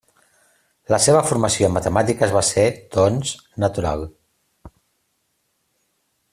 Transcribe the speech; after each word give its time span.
La 0.93 0.97
seva 1.07 1.19
formació 1.31 1.67
en 1.67 1.75
matemàtiques 1.75 2.33
va 2.37 2.43
ser, 2.49 2.65
doncs, 2.97 3.37
natural. 3.67 4.09